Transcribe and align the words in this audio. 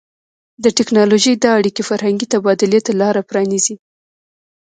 د 0.63 0.65
ټیکنالوژۍ 0.77 1.33
دا 1.43 1.51
اړیکې 1.59 1.83
فرهنګي 1.89 2.27
تبادلې 2.33 2.79
ته 2.85 2.91
لار 3.01 3.15
پرانیزي. 3.29 3.75